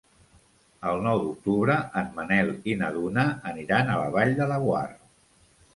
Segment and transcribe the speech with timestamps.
[0.91, 4.87] El nou d'octubre en Manel i na Duna aniran a la Vall de Laguar.